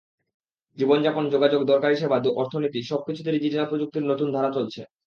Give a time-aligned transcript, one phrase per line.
[0.77, 4.81] জীবন যাপন, যোগাযোগ, দরকারি সেবা, অর্থনীতি—সবকিছুতে ডিজিটাল প্রযুক্তির নতুন ধারা চলছে।